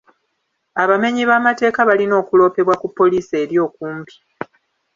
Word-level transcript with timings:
Abamenyi 0.83 1.21
b'amateeka 1.29 1.79
balina 1.89 2.13
okuloopebwa 2.21 2.75
ku 2.81 2.87
poliisi 2.97 3.33
eri 3.43 3.55
okumpi. 3.65 4.15